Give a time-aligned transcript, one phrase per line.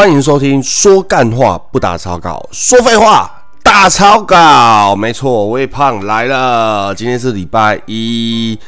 [0.00, 3.30] 欢迎收听说干话不打草稿，说废话
[3.62, 4.96] 打草稿。
[4.96, 6.94] 没错，微胖来了。
[6.94, 8.58] 今天是礼拜一，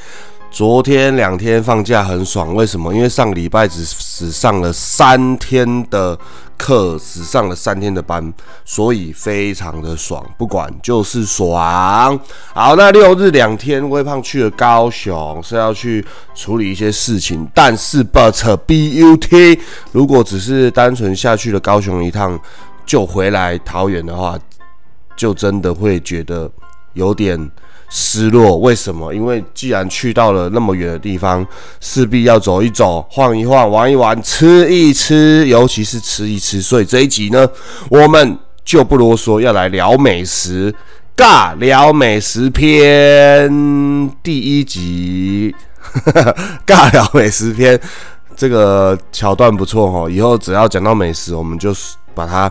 [0.51, 2.93] 昨天两天放假很爽，为什么？
[2.95, 6.19] 因为上个礼拜只只上了三天的。
[6.63, 8.33] 课只上了三天的班，
[8.65, 12.17] 所以非常的爽，不管就是爽。
[12.55, 17.51] 好，那六日两天，微胖去了高雄，是要去处理一些事情。
[17.53, 19.59] 但是，but b u t，
[19.91, 22.39] 如果只是单纯下去了高雄一趟
[22.87, 24.39] 就回来桃园的话，
[25.17, 26.49] 就真的会觉得
[26.93, 27.51] 有点。
[27.95, 28.57] 失落？
[28.57, 29.13] 为什么？
[29.13, 31.47] 因为既然去到了那么远的地方，
[31.79, 36.63] 势必要走一走、晃一晃、玩一玩、吃一吃，尤其是吃一吃。
[36.63, 37.47] 所以这一集呢，
[37.91, 40.75] 我们就不啰嗦，要来聊美食，
[41.15, 45.55] 尬聊美食篇第一集，
[46.67, 47.79] 尬聊美食篇，
[48.35, 50.09] 这个桥段不错哈。
[50.09, 51.75] 以后只要讲到美食，我们就
[52.15, 52.51] 把它。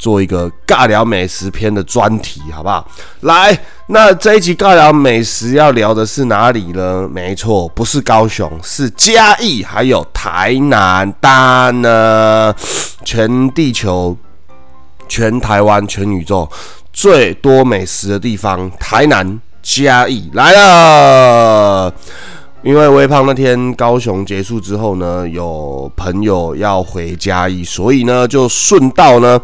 [0.00, 2.88] 做一个尬聊美食篇的专题，好不好？
[3.20, 3.56] 来，
[3.88, 7.06] 那这一集尬聊美食要聊的是哪里呢？
[7.12, 11.12] 没错，不是高雄，是嘉义，还有台南。
[11.20, 12.54] 但呢，
[13.04, 14.16] 全地球、
[15.06, 16.48] 全台湾、全宇宙
[16.94, 21.92] 最多美食的地方，台南嘉义来了。
[22.62, 29.38] 因为微胖那天高雄结束之后呢，有朋友要回嘉义，所以呢，就顺道呢。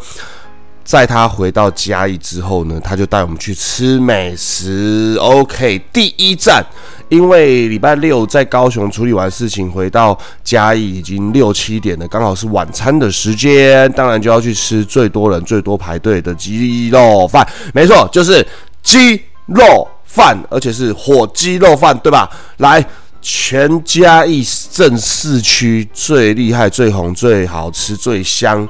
[0.87, 5.17] 在他回到嘉义之后呢，他就带我们去吃美食。
[5.19, 6.65] OK，第一站，
[7.09, 17.45] 因为礼拜六在高雄处理完事情，回到嘉义已经六七点了，刚好是晚餐的时间，当然就要去吃最多人、最多排队的鸡肉饭。
[17.73, 18.47] 没错，就是
[18.81, 22.29] 鸡肉饭，而且是火鸡肉饭，对吧？
[22.59, 22.81] 来，
[23.21, 24.41] 全嘉义
[24.71, 28.65] 镇市区最厉害、最红、最好吃、最香。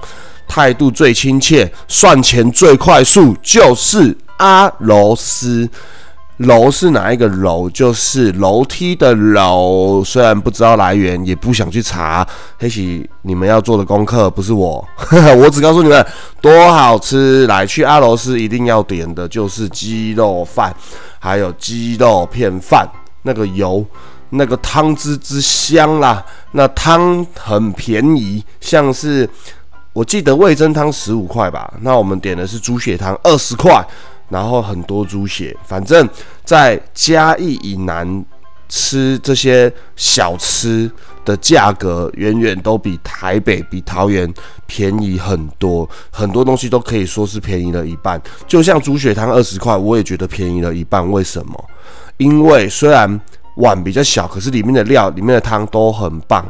[0.48, 5.70] 态度最亲切，算钱最快速，就是阿楼斯。
[6.38, 7.68] 楼是哪一个楼？
[7.72, 10.04] 就是楼梯的楼。
[10.04, 12.24] 虽然不知道来源，也不想去查。
[12.60, 14.88] 黑喜，你们要做的功课不是我，
[15.42, 16.06] 我只告诉你们
[16.40, 17.48] 多好吃。
[17.48, 20.72] 来去阿楼斯一定要点的就是鸡肉饭，
[21.18, 22.88] 还有鸡肉片饭。
[23.24, 23.84] 那个油，
[24.30, 29.28] 那个汤汁之香啦，那汤很便宜，像是。
[29.98, 33.84] 我记得味增汤十五块吧，那我们点的是猪血汤二十块，
[34.30, 36.08] 然后很多猪血，反正
[36.46, 38.24] 在嘉义以南
[38.70, 40.88] 吃这些小吃
[41.26, 44.32] 的价格远远都比台北、比桃园
[44.68, 48.22] 便宜很多，很多东西都可以说是便宜了一半。
[48.46, 51.12] 就像猪血汤二十块，我也觉得便宜了一半。
[51.12, 51.66] 为什么？
[52.18, 53.20] 因为虽然
[53.56, 56.46] 碗比较小，可是里面的料、里面的汤都很棒。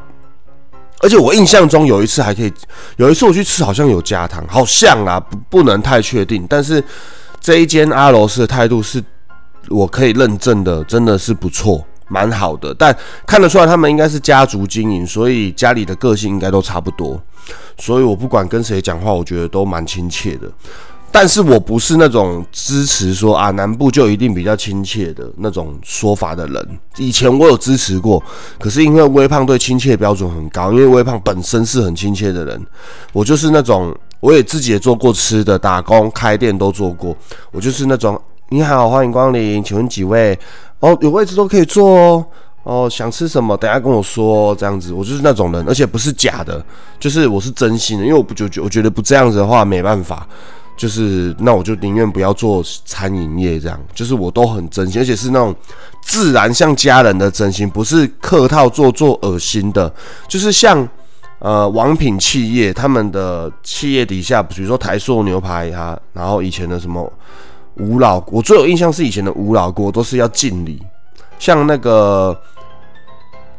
[1.00, 2.52] 而且我印象中有一次还可以，
[2.96, 6.46] 有一次我去吃好像有加糖，好像啊，不不能太确定。
[6.50, 6.84] 但是
[7.40, 9.04] 这一间阿罗斯的态度是
[9.70, 12.74] 我可以认证的，真的是不错，蛮好的。
[12.74, 17.22] 但看得出来他们应该是家族经营，所以家里的个性应该都差不多。
[17.78, 20.52] 所以我不管跟谁讲话，我觉得都蛮亲切的。
[21.20, 26.80] 但是我不是那种支持说啊南部就一定比较亲切的那种说法的人。
[26.98, 28.24] 以前我有支持过，
[28.60, 32.64] 可是因为微胖对亲切标准很高，因为微胖本身是很亲切的人。
[33.14, 37.18] 我就是那种，我也自己也做过吃的，打工开店都做过。
[37.52, 40.38] 我就是那种，你好，欢迎光临，请问几位？
[40.82, 42.26] 哦，有位置都可以坐哦。
[42.62, 43.58] 哦，想吃什么？
[43.58, 44.94] 等下跟我说，这样子。
[44.94, 46.64] 我就是那种人，而且不是假的，
[47.00, 50.28] 就是我是真心的，因为我不就觉我觉得不这样子的话没办法。
[50.78, 55.54] 就是那我就宁愿不要做餐饮业，这样就是我都很真心，而且是那种
[56.02, 59.92] 自然像家人的真心，不是客套做做恶心的。
[60.28, 60.88] 就是像
[61.40, 67.12] 呃王品企业他们的企业底下，比如说台塑牛排啊，然后以前的什么
[67.78, 70.82] 吴老，我最有印象是以前的吴老锅都是要敬礼，
[71.40, 72.40] 像那个。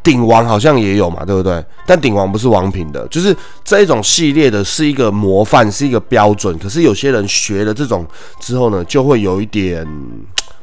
[0.09, 1.63] 鼎王好像也有嘛，对不对？
[1.85, 6.59] 但鼎王不是王品的，就是这一种系列的，是一个模范，是一个标准。
[6.59, 8.07] 可是有些人学了这种
[8.41, 9.87] 之后呢，就会有一点，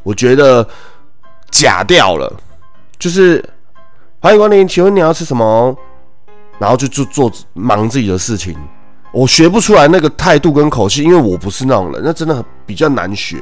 [0.01, 0.67] 我觉得
[1.51, 2.33] 假掉了。
[2.97, 3.43] 就是
[4.19, 5.77] 欢迎光临，请问你要吃什么？
[6.57, 8.57] 然后就就做忙自己的事情。
[9.15, 13.37] 我学不出来那个态度跟口气，因为我不是那种人，那真的很比较难学。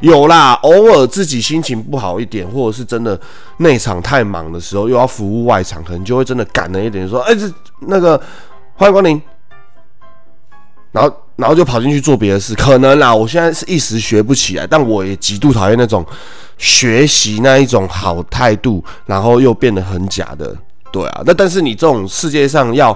[0.00, 3.18] 有啦，偶尔自己心情不好一点，或者是真的
[3.56, 7.50] 内场太忙的时候，又要服务外场，可能就会真的赶了一点，说：“哎，这
[7.88, 8.20] 那个
[8.74, 9.20] 欢迎光临。”
[10.92, 12.54] 然后，然后就跑进去做别的事。
[12.54, 16.04] 可能啦，我现在是一时学不起来，但我也极度讨厌那种
[16.58, 20.54] 学习那一种好态度，然后又变得很假的。
[20.92, 22.94] 对啊，那但是你这种世界上要。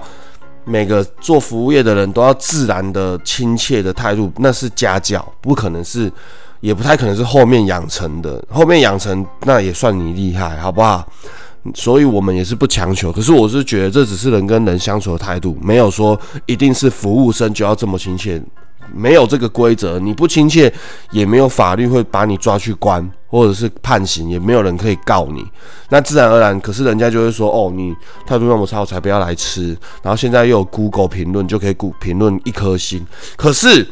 [0.69, 6.13] 每个做服务业的人都要自然的亲切的态度，那是家教，不可能是，
[6.61, 8.45] 也不太可能是后面养成的。
[8.51, 11.07] 后面养成那也算你厉害，好不好？
[11.75, 13.11] 所以我们也是不强求。
[13.11, 18.41] 可是我是觉得这只是人跟人相处的态度，没有说一定是服务生就要这么亲切。
[18.95, 20.73] 没有这个规则，你不亲切，
[21.11, 25.45] 也没有法律会把你抓去关，或者是判刑，也没有人可以告你。
[25.89, 27.95] 那自然而然，可是人家就会说，哦，你
[28.27, 29.69] 态度那么差，我才不要来吃。
[30.03, 33.07] 然后现在又有 Google 评论，就可以估评论一颗星。
[33.37, 33.87] 可是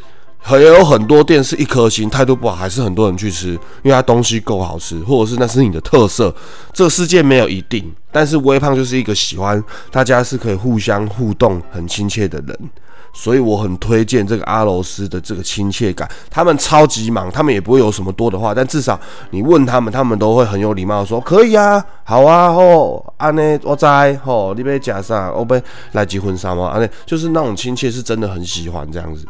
[0.48, 3.50] 也有很多店是一颗星，态度不好，还是很多人去吃，
[3.82, 6.32] 因为它东西够好吃，或者是那是你的特色。
[6.72, 12.58] 这个世界没有一定，但是微胖就是一个喜欢大家是可以互相互动、很亲切的人。
[13.18, 16.06] 所以我很推荐这个阿罗斯的这个亲切感。
[16.30, 25.60] 他们超级忙，他们也不会有什么多的话，但至少你问他们，他们都会很有礼貌说可以啊，好啊，吼，安内我在，吼，你别假啥，我被
[25.92, 26.66] 来结婚纱吗？
[26.66, 29.26] 安内就是那种亲切，是真的很喜欢这样子。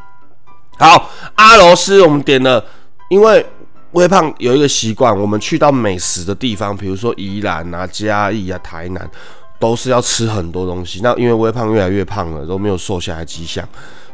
[0.78, 2.62] 好，阿罗斯我们点了，
[3.08, 3.46] 因为
[3.92, 9.08] 微胖有一个习惯，我们去到美食的地方，比如说宜兰啊、嘉义啊、台南。
[9.58, 13.68] 都是要吃很多东西，那因为微胖越来越胖了，都没有瘦下来迹象，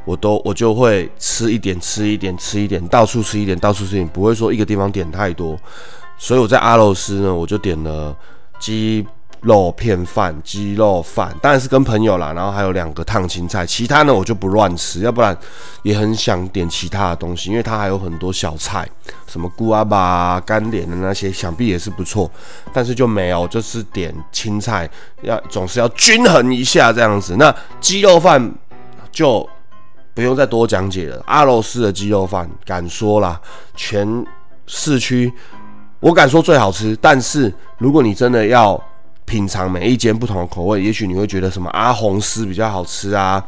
[0.04, 5.58] 我都我就会吃一点，吃一点，吃一点，到处吃一点，到处吃一点，不会说一个地方点太多，
[6.18, 8.16] 所以我在阿罗斯呢，我就点了
[8.58, 9.06] 鸡。
[9.42, 15.36] 肉片饭、鸡肉饭，当然是跟朋友啦，然后还有两个烫青菜，其他呢我就不乱吃，要不然
[15.82, 18.88] 也很想点其他的东西，因为它还有很多小菜，
[19.26, 22.30] 什么菇阿巴、干莲的那些，想必也是不错，
[22.72, 24.88] 但是就没有，就是点青菜，
[25.22, 27.34] 要总是要均衡一下这样子。
[27.36, 28.54] 那鸡肉饭
[29.10, 29.44] 就
[30.14, 33.40] 不用再多讲解了，阿罗斯的鸡肉饭，敢说啦，
[33.74, 34.24] 全
[34.68, 35.32] 市区
[35.98, 38.80] 我敢说最好吃，但是如果你真的要。
[39.24, 43.42] 品尝每一间不同的口味，也许你会觉得什么阿红丝比较好吃啊，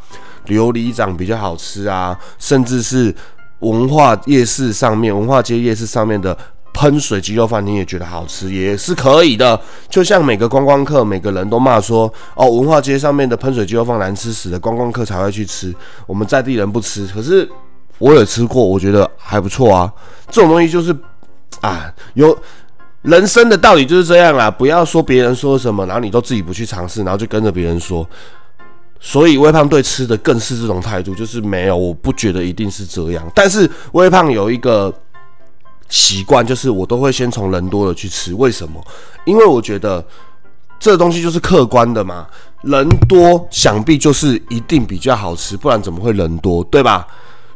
[0.47, 3.15] 琉璃掌比较好吃啊，甚至是
[3.59, 6.37] 文化夜市上面、文化街夜市上面的
[6.73, 9.61] 喷水鸡肉饭，你也觉得好吃，也是可以的。
[9.91, 15.75] 就像每个观光客，每个人都骂说，哦，文化街上面的喷水鸡肉饭难吃死的，观光客才会去吃，
[16.06, 17.06] 我们在地人不吃。
[17.09, 17.49] 可是
[17.99, 19.93] 我也吃过，我觉得还不错啊。
[20.31, 20.97] 这种东西就是，
[21.61, 22.37] 啊，有。
[23.05, 28.06] 人生的道理就是这样啦，不要说别人说什么，然后你都自己不去尝试，然后就跟着别人说。
[28.99, 33.23] 所以微胖对吃的更是这种态度，就是没有，我不觉得一定是这样。
[33.35, 34.91] 但是微胖有一个
[35.91, 38.33] 习惯，就是我都会先从人多的去吃。
[38.33, 38.83] 为什么？
[39.27, 40.03] 因为我觉得
[40.81, 42.27] 这东西就是客观的嘛，
[42.62, 47.06] 人多想必就是一定比较好吃，不然怎么会人多，对吧？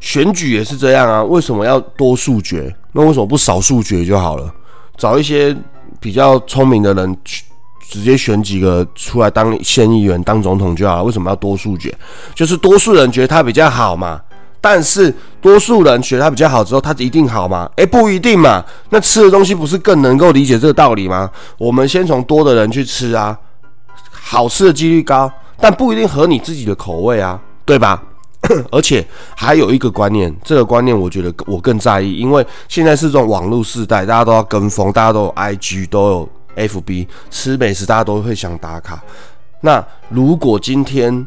[0.00, 2.77] 选举也是这样啊，为什么要多数决？
[2.93, 4.53] 那为什么不少数决就好了？
[4.99, 5.56] 找一些
[5.99, 7.45] 比较聪明的人去，
[7.89, 11.05] 直接选几个出来当县议员、当总统就好了。
[11.05, 11.97] 为什么要多数决？
[12.35, 14.21] 就是多数人觉得他比较好嘛。
[14.61, 17.71] 但是多数人觉得他比较好之后，他一定好吗？
[17.77, 18.62] 诶，不一定嘛。
[18.91, 21.31] 那吃的东西不是更能够理解这个道理吗？
[21.56, 23.39] 我们先从多的人去吃啊，
[24.11, 25.31] 好吃的几率高，
[25.61, 28.03] 但不一定合你自己的口味啊，对吧？
[28.71, 29.06] 而且
[29.37, 39.02] 还有一个观念，这个观念我觉得我更在意，因为现在是这种网络时代，大家都要跟风，大家都有 IG，都有 FB，吃美食大家都会想打卡。
[39.61, 41.26] 那如果今天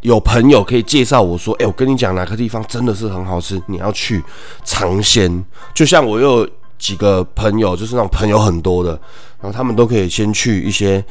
[0.00, 4.22] 有朋友可以介绍我说，哎，我跟你讲哪个地方真的是很好吃，你要去
[4.64, 5.44] 尝鲜。
[5.74, 8.90] 就像我有几个朋友，就是那种朋友很多的，
[9.40, 11.04] 然后他们都可以先去一些。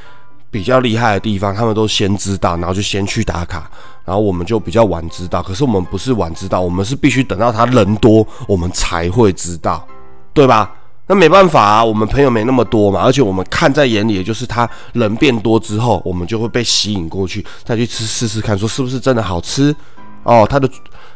[0.50, 3.70] 比较厉害的地方，他们都先知道，然后就先去打卡，
[4.08, 5.44] 然后我们就比较晚知道。
[5.44, 9.86] 可是我们不是晚知道，我们是必须等到他人多，我们才会知道，
[10.34, 10.74] 对吧？
[11.10, 19.76] 那没办法啊，我们朋友没那么多嘛，而且我们看在眼里，也就是他人变多之后，我们就会被吸引过去，再去吃试试看，说是不是真的好吃
[20.24, 20.48] 哦？
[20.50, 20.70] 他的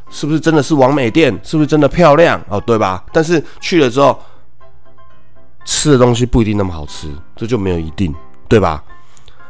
[0.10, 1.38] 是不是真的是完美店？
[1.44, 2.62] 是不是真的漂亮哦？
[2.66, 3.04] 对吧？
[3.12, 4.18] 但是去了之后，
[5.66, 8.16] 吃的东西不一定那么好吃，这就没有一定，
[8.48, 8.82] 对吧？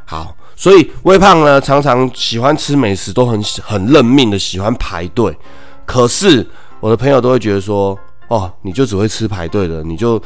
[0.06, 5.36] 好，所以微胖呢，常常喜欢吃美食，都很很认命的喜欢排队。
[5.88, 6.46] 可是
[6.80, 10.22] 我的朋友都会觉得说，哦，你就只会吃排队的，你就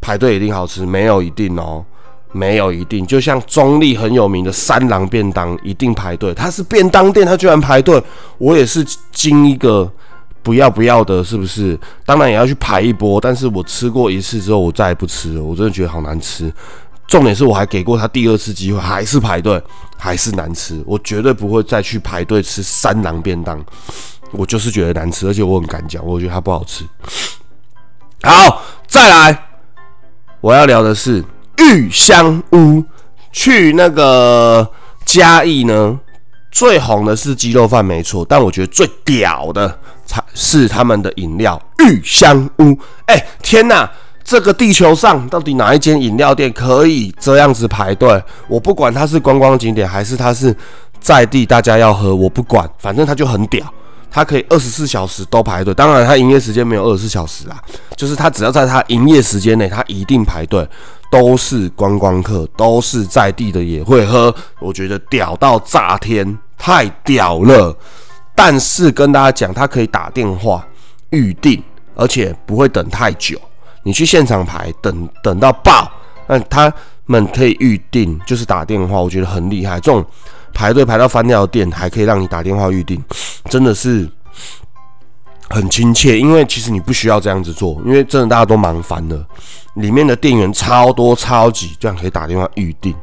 [0.00, 1.84] 排队一定好吃，没有一定哦，
[2.30, 3.04] 没有一定。
[3.04, 8.00] 就像中立很有名的三郎便当，一定排队，它是便当店，它居然排队，
[8.38, 9.90] 我也是惊一个
[10.40, 11.76] 不要不要的，是不是？
[12.06, 16.52] 当然也要去排一波，但是我吃过一次之后，我再也不吃了，我真的觉得好难吃。
[17.10, 19.60] 重点是我还给过他第二次机会，还是排队，
[19.98, 20.80] 还是难吃。
[20.86, 23.60] 我绝对不会再去排队吃三郎便当，
[24.30, 26.84] 我就是觉得难吃，而且我很敢讲，我觉得它不好吃。
[28.22, 29.46] 好，再来，
[30.40, 31.24] 我要聊的是
[31.58, 32.84] 玉香屋。
[33.32, 34.68] 去那个
[35.04, 35.98] 嘉义呢，
[36.52, 39.76] 最红的是鸡肉饭，没错，但我觉得最屌的
[40.06, 42.78] 才是他们的饮料玉香屋。
[43.06, 43.90] 哎，天哪！
[44.22, 48.22] 这个地球上到底哪一间饮料店可以这样子排队？
[48.48, 50.54] 我不管它是观光景点还是它是
[51.00, 53.66] 在地大家要喝，我不管，反正它就很屌，
[54.10, 55.74] 它可以二十四小时都排队。
[55.74, 57.60] 当然，它营业时间没有二十四小时啊，
[57.96, 60.68] 就是它只要在它营业时间内，它一定排队，
[61.10, 64.32] 都是观光客，都是在地的也会喝。
[64.60, 67.76] 我觉得屌到炸天，太屌了。
[68.34, 70.66] 但是跟大家讲，它可以打电话
[71.10, 71.62] 预定，
[71.94, 73.40] 而且不会等太久。
[73.82, 75.90] 你去现场排，等等到爆，
[76.26, 76.72] 那他
[77.06, 79.80] 们可以预定，就是打电话，我觉得很厉害。
[79.80, 80.04] 这种
[80.52, 83.02] 排队排到翻掉的店，还可以让你打电话预定，
[83.46, 84.08] 真的是
[85.48, 86.18] 很亲切。
[86.18, 89.26] 因为其实你不需要这样子做，因为真的大家都忙烦了，
[89.74, 92.94] 里面的店员超多超级，这样可以打电话预定。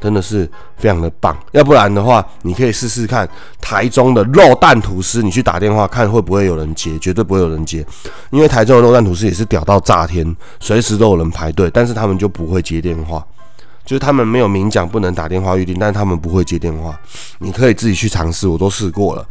[0.00, 0.46] 真的是
[0.76, 3.26] 非常的棒，要不然的话，你可以试试看
[3.58, 7.82] 台中的肉蛋吐司，你去打电话看会不会有人接，绝对不会有人接，
[8.30, 13.24] 因为台中的肉蛋吐司也是屌到炸天，随时都有人排队，但是他们就不会接电话，
[13.86, 17.00] 就是他们没有明讲不能打电话预定，但是他们不会接电话，
[17.38, 19.26] 你可以自己去尝试，我都试过了。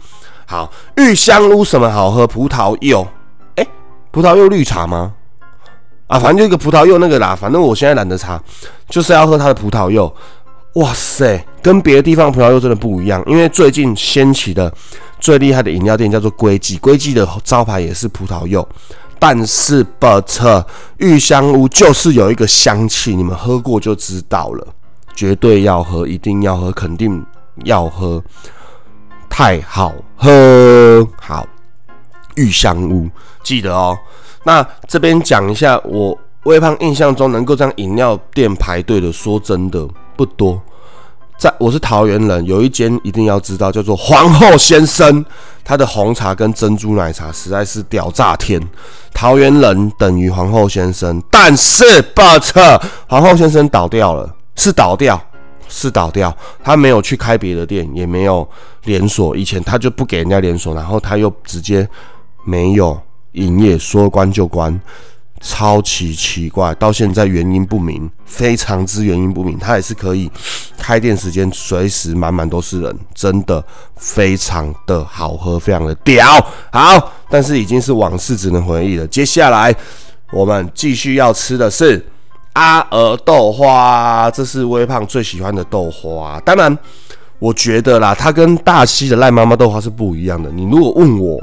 [0.47, 2.25] 好，玉香屋什么好喝？
[2.25, 3.07] 葡萄柚，
[3.57, 3.67] 哎，
[4.09, 5.13] 葡萄柚绿茶吗？
[6.07, 8.41] 啊，反正就一个葡萄柚那个啦，反正我现在懒得查，
[8.89, 10.11] 就是要喝它的葡萄柚。
[10.73, 14.73] 哇塞，跟别的地方葡萄柚真的不一样，因为最近掀起的
[15.19, 18.67] 最厉害的饮料店叫做龟记，龟记的招牌也是葡萄柚，
[19.19, 20.65] 但是 but
[20.97, 24.67] 玉香屋就是有一个香气，你们喝过就知道了，
[25.13, 27.23] 绝对要喝，一定要喝，肯定
[27.65, 28.23] 要喝，
[29.29, 31.45] 太好喝，好，
[32.33, 33.07] 玉香屋
[33.43, 33.95] 记得哦。
[34.43, 39.87] 那这边讲一下，我微胖印象中能够在饮料店排队的，说真的。
[40.15, 40.61] 不多，
[41.37, 45.23] 在我是桃园人，有一间一定要知道，叫做皇后先生，
[45.63, 48.61] 他的红茶跟珍珠奶茶实在是屌炸天。
[49.13, 55.21] 桃园人等于皇后先生，但是 but 皇后先生倒掉了，是倒掉，
[55.67, 58.47] 是倒掉，他没有去开别的店，也没有
[58.85, 61.87] 连锁，以前他就不给人家连锁，然后他又直接
[62.45, 62.99] 没有
[63.33, 64.79] 营业，说关就关。
[65.45, 69.59] 超级奇怪，到现在原因不明，非常之原因不明。
[69.59, 70.31] 它也是可以
[70.77, 73.61] 开店时间随时满满都是人，真的
[73.97, 76.25] 非常的好喝，非常的屌。
[76.71, 79.05] 好，但是已经是往事，只能回忆了。
[79.07, 79.75] 接下来
[80.31, 82.03] 我们继续要吃的是
[82.53, 86.39] 阿尔豆花，这是微胖最喜欢的豆花。
[86.45, 86.75] 当然，
[87.39, 90.49] 我觉得啦，它跟大溪的赖妈妈豆花是不一样的。
[90.51, 91.37] 你如果问我，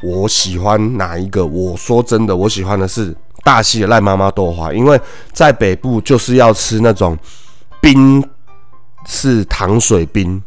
[0.00, 1.44] 我喜欢哪一个？
[1.44, 3.12] 我说真的，我喜欢的是。
[3.44, 5.00] 大溪的赖妈妈豆花，因为
[5.32, 7.18] 在北部就是要吃那种
[7.80, 8.22] 冰
[9.04, 10.40] 是糖水冰，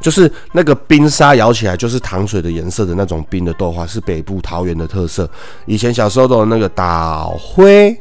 [0.00, 5.28] 就是那个冰沙咬起来就是糖水的颜色的那种冰的豆花，是北部桃园的特色。
[5.66, 7.96] 以前小时候都有那个岛灰，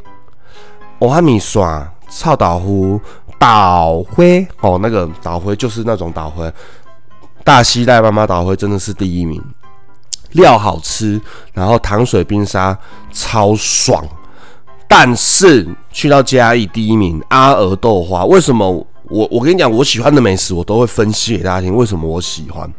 [0.98, 3.00] 我还米刷臭岛湖
[3.38, 6.52] 岛灰哦，那个岛灰就是那种岛灰。
[7.44, 9.40] 大溪赖妈妈岛灰真的是第一名，
[10.32, 11.22] 料好吃，
[11.54, 12.76] 然后糖水冰沙
[13.12, 14.04] 超爽。
[14.94, 18.70] 但是去到嘉义第一名阿尔豆花，为什么
[19.06, 21.74] 我我跟你讲，我喜欢的美食我都会分析给大家听。
[21.74, 22.70] 为什么我喜欢？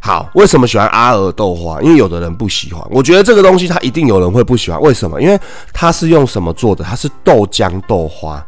[0.00, 1.78] 好，为什么喜欢阿尔豆花？
[1.82, 4.80] 因为有的人不喜欢，我觉得这个东西它一定有人会不喜欢。
[4.80, 5.20] 为什么？
[5.20, 5.38] 因为
[5.70, 6.82] 它是用什么做的？
[6.82, 8.42] 它是豆浆豆花，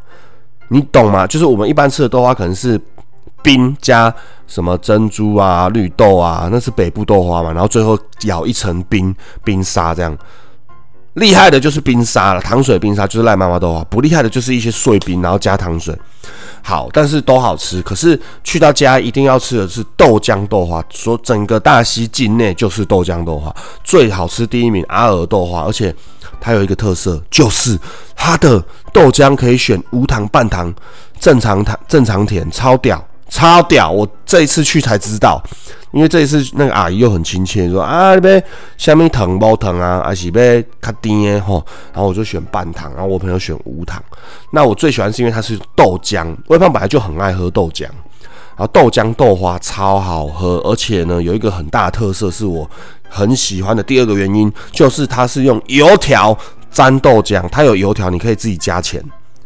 [0.69, 1.27] 你懂吗？
[1.27, 2.81] 就是我们一般吃的豆花可能是
[3.43, 4.11] 冰加
[4.47, 10.17] 什么珍珠啊、绿豆啊，那是北部豆花嘛，然后最后咬一层冰冰沙这样。
[11.15, 13.83] 厉害的就是冰沙了，糖水冰沙就是赖妈妈豆花。
[13.85, 15.97] 不厉害的就是一些碎冰，然后加糖水。
[16.63, 17.83] 好，但是都好吃。
[17.83, 20.85] 可是去到家一定要吃的是豆浆豆花。
[20.89, 25.63] 说整个大溪境内就是豆浆豆花最好吃，第一名阿尔豆花。
[25.63, 25.95] 而且
[26.41, 27.79] 它有一个特色，就是
[28.15, 28.63] 它的
[28.93, 30.73] 豆浆可以选无糖、半糖、
[31.19, 33.05] 正常糖、正常甜，超屌。
[33.33, 33.89] 超屌！
[33.89, 35.41] 我这一次去才知道，
[35.93, 38.43] 因为这一次那个阿姨又很亲切，说啊，你要
[38.77, 41.65] 下面糖不糖啊，还是要卡甜吼？
[41.93, 44.03] 然后我就选半糖，然后我朋友选无糖。
[44.53, 52.69] 那我最喜欢是因为它是豆浆，微胖本来就很爱喝豆浆，然后豆浆豆花超好喝，而且呢有一个很大特色是我
[53.09, 56.37] 很喜欢的第二个原因，就是它是用油条
[56.71, 59.03] 沾豆浆，它有油条，你可以自己加钱。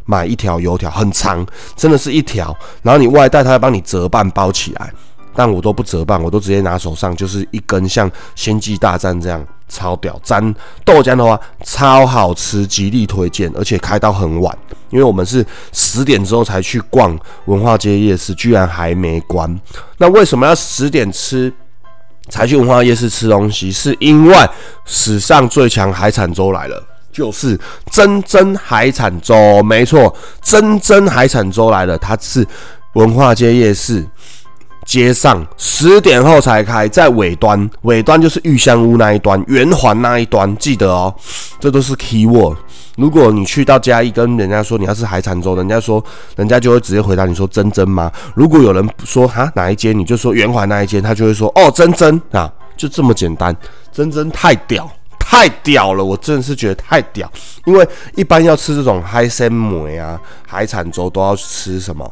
[0.07, 4.93] 买一条油条很长，真的是一条，然后你外带，他会帮你折半包起来，
[5.35, 10.19] 但我都不折半，我都直接拿手上，就是一根像《星际大战》这样超屌！
[10.23, 14.57] 沾豆浆的话超好吃，极力推荐，而且开到很晚，
[14.91, 19.61] 因为我们是十点之后才去逛文化街夜市，居然还没关。
[19.99, 21.53] 那为什么要十点吃
[22.29, 23.73] 才去文化夜市吃东西？
[23.73, 24.37] 是因为
[24.85, 27.59] 史上最强海产粥来了，就是
[27.91, 32.47] 真真海产粥，没错，真真海产粥来了，它是
[32.93, 34.07] 文化街夜市。
[34.85, 41.15] 街上十点后才开，在尾端，尾端就是玉香屋那一端，圆环那一端，记得哦，
[41.59, 42.57] 这都是 key word。
[42.97, 46.05] 如果你去到嘉义跟人家说你要是海产粥，人家说，
[46.37, 48.13] 人家就会直接回答你说真真吗？
[48.37, 53.57] 如果有人说哈哪一间，你就说圆环那一间，他就会说哦真真啊，就这么简单，
[53.91, 54.89] 真真太屌，
[55.19, 57.29] 太屌了，我真的是觉得太屌，
[57.65, 62.09] 因为一般要吃这种海鲜梅啊，海产粥都要吃什么？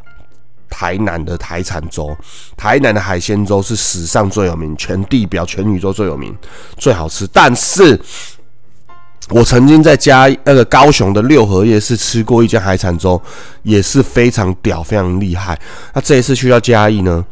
[0.72, 2.16] 台南的台产粥，
[2.56, 6.34] 台南的海鲜粥是史上最有名，全地表、全宇宙最有名、
[6.78, 7.28] 最好吃。
[7.30, 8.00] 但是，
[9.28, 13.20] 我曾经在嘉那个高雄的六合夜市吃过一家海产粥，
[13.62, 15.60] 也是非常屌、非常厉害。
[15.94, 17.24] 那这一次去到嘉义呢，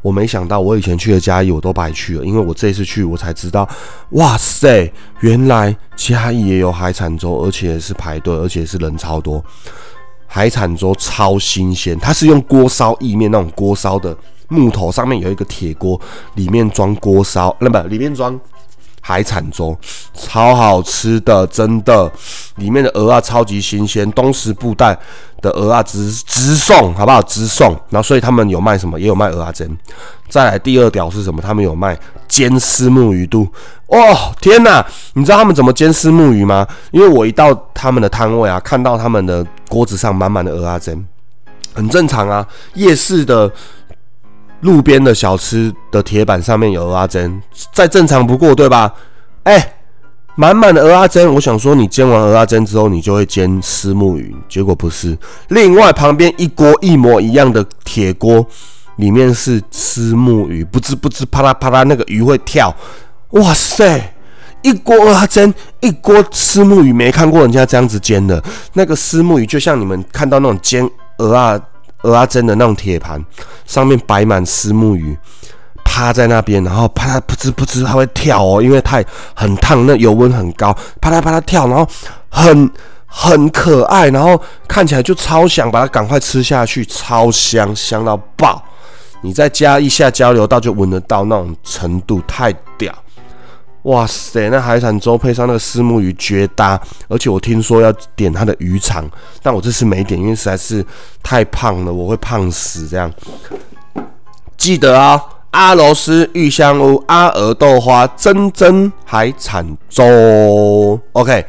[0.00, 3.68] 我没想到我以前去的嘉义我都白去了，因为我这一次去我才知道，
[4.10, 4.90] 哇塞，
[5.20, 9.44] 原来嘉义也有海产粥，而且是排队，而且是人超多。
[10.30, 14.16] 海产粥超新鲜，它是用锅烧意面那种锅烧的
[14.48, 15.98] 木头，上面有一个铁锅，
[16.34, 18.38] 里面装锅烧，那么里面装
[19.00, 19.76] 海产粥，
[20.12, 22.12] 超好吃的，真的，
[22.56, 24.96] 里面的鹅啊超级新鲜，东石布袋
[25.40, 27.22] 的鹅啊直直送，好不好？
[27.22, 29.66] 直送，然后所以他们有卖什么，也有卖鹅啊蒸。
[30.28, 31.40] 再来第二屌是什么？
[31.40, 33.48] 他们有卖煎丝木鱼肚。
[33.88, 34.84] 哦天哪！
[35.14, 36.66] 你知道他们怎么煎丝木鱼吗？
[36.90, 41.02] 因为我一到他们的摊位啊，看到他们的锅子上满满的鹅啊蒸，
[41.72, 42.46] 很正常啊。
[42.74, 43.50] 夜市的
[44.60, 47.40] 路边的小吃的铁板上面有鹅啊蒸，
[47.72, 48.92] 再正常不过，对吧？
[49.44, 49.76] 哎，
[50.34, 55.16] 满满的鹅啊蒸，我想说你煎完鹅啊蒸之后，你就会煎丝木鱼，结果不是。
[55.48, 58.46] 另外旁边一锅一模一样的铁锅，
[58.96, 62.74] 里面是丝木鱼，不知不知啪啦啪啦，那个鱼会跳。
[63.30, 64.14] 哇塞！
[64.62, 68.42] 一锅鹅煎，一锅丝木鱼，没看过人家这样子煎的。
[68.72, 70.88] 那个丝木鱼就像你们看到那种煎
[71.18, 71.60] 鹅啊、
[72.02, 73.24] 鹅啊煎的那种铁盘，
[73.66, 75.16] 上面摆满丝木鱼，
[75.84, 81.86] 趴在那边，然后啪啦噗哧噗哧，它会跳哦，因为太很烫，那油温很高，啪啦啪啦跳，然后
[82.28, 82.70] 很
[83.06, 88.62] 很可爱，然后看起来就超想把它赶快吃下去，超香，香到爆！
[89.20, 92.92] 你再加一下交流道，就闻得到那种程度，太屌！
[93.82, 99.08] 哇塞，那海产粥配上那个丝木鱼绝搭，而且我听说要点它的鱼肠，
[99.42, 100.84] 但我这次没点，因为实在是
[101.22, 102.86] 太胖了，我会胖死。
[102.88, 103.10] 这样
[104.56, 111.00] 记得啊，阿罗斯玉香屋阿鹅豆花真真海产粥。
[111.12, 111.46] OK，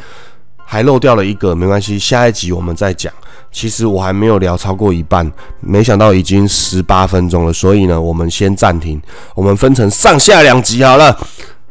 [0.64, 3.12] 还漏掉了一个，没关系，下一集我们再讲。
[3.52, 9.02] 其实我还没有聊超过一半，没想到已经十八分钟了，所以呢，我们先暂停，
[9.34, 11.20] 我们分成上下两集好了。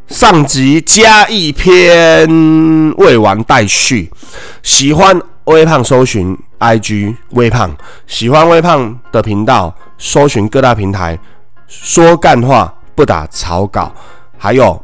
[0.08, 2.26] 上集加一篇
[2.96, 4.10] 未完待续，
[4.62, 11.18] 喜欢微胖搜寻 IG 微胖，喜欢微胖的频道搜寻各大平台
[11.66, 13.94] 说干话不打草稿，
[14.38, 14.82] 还有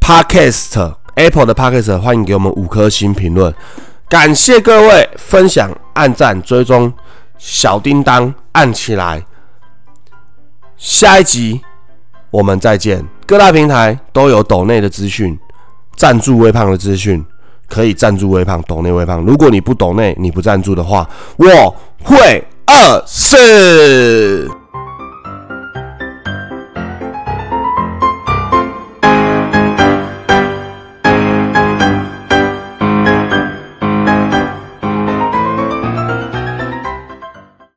[0.00, 3.54] Podcast Apple 的 Podcast 欢迎给我们五颗星评论，
[4.08, 6.90] 感谢各位分享、按赞、追踪
[7.36, 9.22] 小叮当按起来，
[10.78, 11.60] 下一集
[12.30, 13.15] 我们再见。
[13.26, 15.36] 各大平台都有抖内的资讯，
[15.96, 17.24] 赞助微胖的资讯，
[17.68, 19.20] 可以赞助微胖，抖内微胖。
[19.22, 24.48] 如果你不抖内，你不赞助的话，我会饿死。